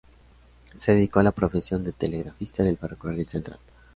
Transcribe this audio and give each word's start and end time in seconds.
Se 0.79 0.95
dedicó 0.95 1.19
a 1.19 1.23
la 1.23 1.31
profesión 1.31 1.83
de 1.83 1.91
telegrafista 1.91 2.63
del 2.63 2.77
Ferrocarril 2.79 3.27
Central. 3.27 3.59